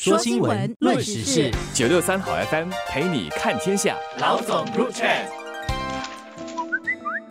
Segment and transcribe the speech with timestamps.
[0.00, 3.96] 说新闻，论时事，九六三好 FM 陪你看天下。
[4.20, 5.08] 老总入场。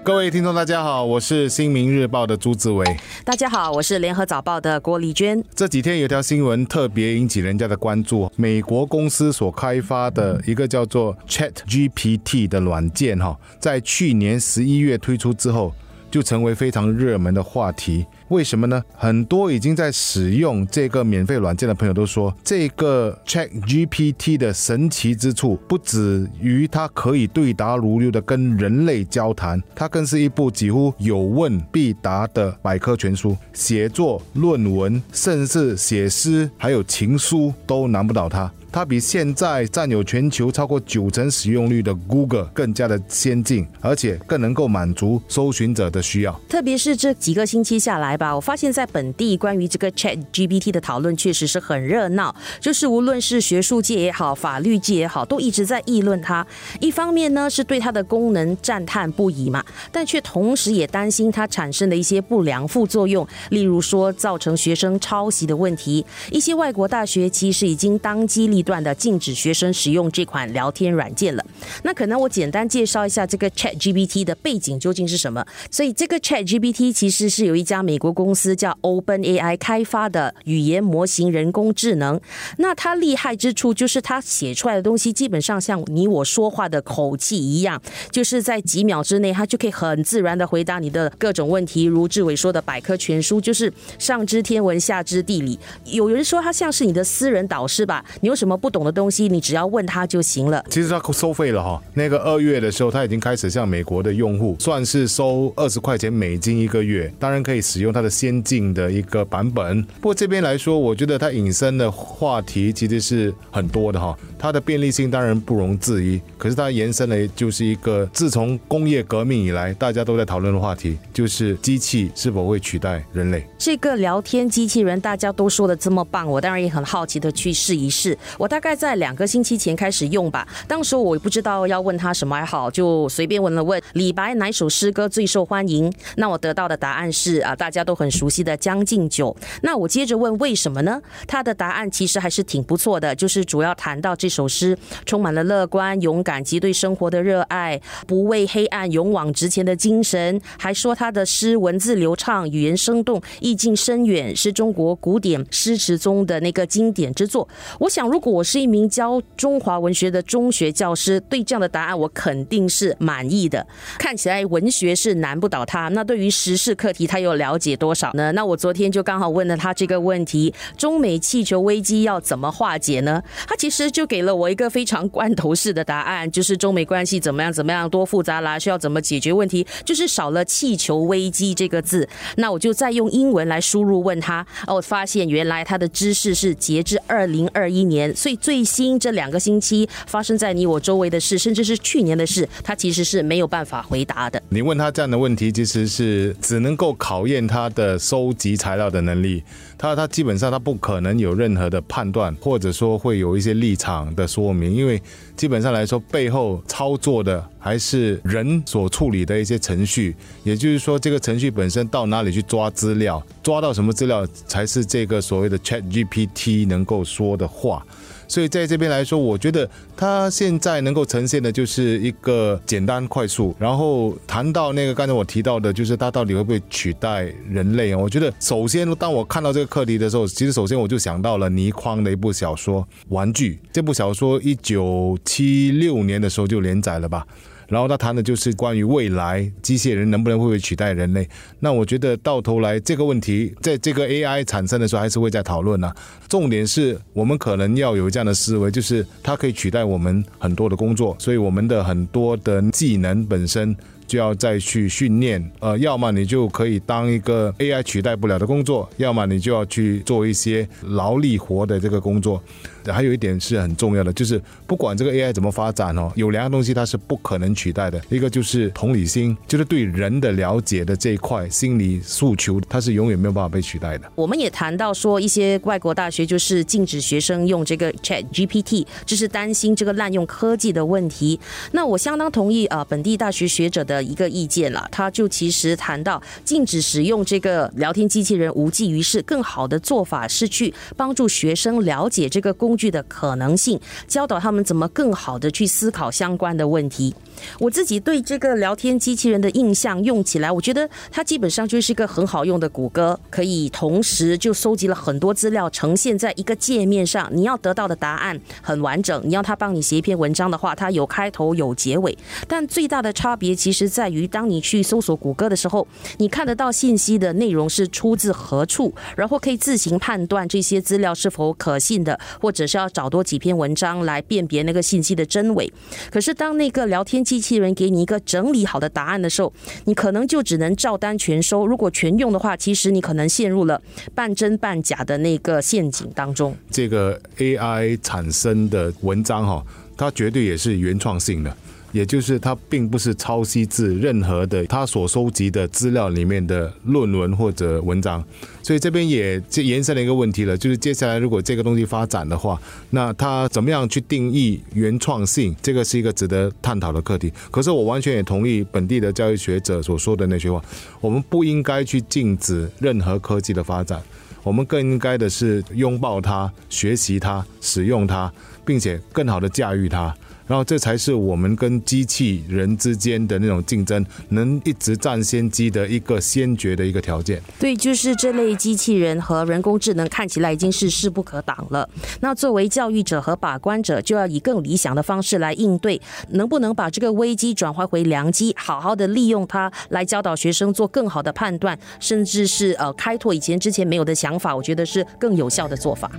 [0.03, 2.85] 各位听众，大家好，我是新民日报的朱志伟。
[3.23, 5.41] 大家好，我是联合早报的郭丽娟。
[5.55, 15.73] 这几天有条新闻特别引起人家的关注，美国公司所开发的一个叫做 Chat GPT 的软件，哈，在去年十一月推出之后。
[16.17, 18.83] 就成为非常热门的话题，为什么呢？
[18.95, 33.37] 很多已经在使用这个免费软件的朋友都说，这个 Chat GPT 的神奇之处不止于它可以对答如流的跟人类交谈，它更是一部几乎有问必答的百科全书。
[33.53, 38.51] 写作、论文，甚至写诗，还有情书，都难不倒它。
[38.71, 46.39] 它比现在占有全球超过九成使用率的 Google 更加的先进，而且更能够满足搜寻者的需要。
[46.49, 52.35] 特别是这几个星期下来吧，我发现在本地关于这个 Chat GPT 的讨论确实是很热闹。
[52.59, 56.45] 就是无论是学术界也好，法律界也好，都一直在议论它。
[56.79, 66.05] 一方面呢是对它的功能赞叹不已嘛，但却同时也担心它产生的一些不良副作用，例如说造成学生抄袭的问题。
[66.31, 68.56] 一些外国大学其实已经当机立。
[68.57, 71.45] 一段的禁止学生使用这款聊天软件了。
[71.83, 75.45] 那可能我简单介绍一下这个 Chat GPT 的背景究竟是什么。
[75.69, 82.19] 所以这个 Chat GPT 其实是有一家美国公司叫 Open AI 开发的语言模型人工智能。
[82.57, 91.83] 那它厉害之处就是它写出来的东西基本上像你我说话的口气一样，就是在几秒之内它就可以很自然的回答你的各种问题。
[91.83, 95.57] 如志伟说的百科全书，就是上知天文下知地理。
[95.85, 98.03] 有人说它像是你的私人导师吧？
[98.21, 98.46] 你有什么？
[98.47, 100.63] 什么不懂的东西，你只要问他就行了。
[100.69, 109.83] 其实他收费了哈，那个二月的时候，他已经开始向美国的用户算是收二十块钱美金一个月，当然可以使用它的先进的一个版本。
[109.83, 114.17] 不过这边来说，我觉得它引申的话题其实是很多的哈。
[114.39, 123.45] 它的便利性当然不容置疑，可是它延伸的就是一个自从工业革命以来大家都在讨论的话题，就是机器是否会取代人类。
[123.57, 128.17] 这个聊天机器人大家都说的这么棒，我当然也很好奇的去试一试。
[128.37, 135.91] 我大概在两个星期前开始用吧，当时我不知道要问他什么还好，就随便问了问李白哪首诗歌最受欢迎。
[136.15, 139.35] 那我得到的答案是啊，大家都很熟悉的《将进酒》。
[139.61, 141.01] 那我接着问为什么呢？
[141.27, 150.39] 他的答案其实还是挺不错的，就是主要谈到这首诗充满了乐观、勇敢及对生活的热爱，不畏黑暗、勇往直前的精神。
[150.57, 157.47] 还说他的诗文字流畅，语言生动，意境深远，是中国古典诗词中的那个经典之作。
[157.79, 163.65] 我想如果我是一名教中华文学的中学教师，对这样的答案我肯定是满意的。
[163.97, 168.33] 看起来文学是难不倒他，那对于时事课题他又了解多少呢？
[168.33, 173.23] 那我昨天就刚好问了他这个问题：中美气球危机要怎么化解呢？
[173.47, 182.07] 他其实就给了我一个非常罐头式的答案，就是中美关系怎么样怎么样多复杂啦，需要怎么解决问题，就是少了气球危机这个字。
[182.35, 188.13] 那我就再用英文来输入问他，哦，发现原来他的知识是截至二零二一年。
[188.17, 194.41] 所以最新这两个星期发生在你我周围的事，甚至是去年的事，他其实是没有办法回答的。
[194.49, 199.43] 你问他这样的问题，其实是只能够考验他的收集材料的能力。
[199.77, 204.99] 他他基本上他不可能有任何的判断，或者说会有一些立场的说明，因为
[205.35, 210.15] 基本上来说背后操作的还是人所处理的一些程序。
[210.43, 217.85] 也就是说，这个程序本身到哪里去抓资料，抓到什么资料才是这个所谓的 Chat GPT 能够说的话。
[218.27, 223.55] 所以在这边来说，我觉得它现在能够呈现的就是一个简单快速。
[223.57, 227.97] 然后谈到那个刚才我提到的，就是它到底会不会取代人类啊？
[227.97, 233.53] 我觉得首先当我看到这个课题的时候，其实首先我就想到了倪匡的一部小说《玩具》。
[233.71, 237.25] 这部小说一九七六年的时候就连载了吧。
[237.67, 241.27] 然后他谈的就是关于未来机械人能不能会不会取代人类。
[241.59, 245.93] 那我觉得到头来这个问题，在这个 AI 产生的时候还是会在讨论呢。
[246.27, 253.75] 重点是我们可能要有这样的思维，就是它可以取代我们很多的工作，所以我们的很多的技能本身。
[254.07, 262.41] 就要再去训练，呃，要么你就可以当一个 AI 取代不了的工作，要么你就要去做一些劳力活的这个工作。
[262.89, 274.09] 还有一点是很重要的，就是不管这个 AI 怎么发展哦，有两样东西它是不可能取代的，一个就是同理心，就是对人的了解的这一块心理诉求，它是永远没有办法被取代的。
[274.15, 281.37] 我们也谈到说，一些外国大学就是禁止学生用这个 Chat GPT，就是担心这个滥用科技的问题。
[281.73, 283.96] 那我相当同意啊，本地大学学者的。
[284.01, 297.13] 一个意见了，他就其实谈到禁止使用这个聊天机器人无济于事，更好的做法是去帮助学生了解这个工具的可能性，教导他们怎么更好的去思考相关的问题。
[297.59, 307.29] 我自己对这个聊天机器人的印象，用起来我觉得它基本上就是一个很好用的谷歌，可以同时就收集了很多资料，呈现在一个界面上。
[307.33, 312.17] 你要得到的答案很完整，你要它帮你写一篇文章的话，它有开头有结尾。
[312.47, 315.87] 但最大的差别其实在于，当你去搜索谷歌的时候，
[316.17, 325.71] 你看得到信息的内容是出自何处，然后可以自行判断这些资料是否可信的，或者是要找多几篇文章来辨别那个信息的真伪。
[326.11, 329.51] 可是当那个聊天机器人给你一个整理好的答案的时候，
[329.83, 331.67] 你可能就只能照单全收。
[331.67, 333.81] 如果全用的话，其实你可能陷入了
[334.15, 336.55] 半真半假的那个陷阱当中。
[336.71, 339.61] 这个 AI 产生的文章哈，
[339.97, 341.53] 它绝对也是原创性的。
[341.91, 348.23] 也就是它并不是抄袭自任何的他所收集的资料里面的论文或者文章，
[348.61, 355.55] 所以这边也就延伸了一个问题了，就是接下来如果这个东西发展的话，那它怎么样去定义原创性？
[355.61, 357.31] 这个是一个值得探讨的课题。
[357.49, 360.61] 可是我完全也同意本地的教育学者所说的那句话：
[360.99, 364.01] 我们不应该去禁止任何科技的发展，
[364.43, 368.31] 我们更应该的是拥抱它、学习它、使用它，
[368.65, 370.13] 并且更好的驾驭它。
[370.47, 377.41] 然后这才是我们跟机器人之间的那种竞争能一直占先机的一个先决的一个条件。
[377.59, 381.87] 对，就是这类机器人和人工智能看起来已经是势不可挡了。
[382.21, 386.01] 那作为教育者和把关者，就要以更理想的方式来应对。
[386.29, 396.11] 能不能把这个危机转换回良机，好好的利用它来教导学生做更好的判断，甚至是呃开拓以前之前没有的想法，我觉得是更有效的做法。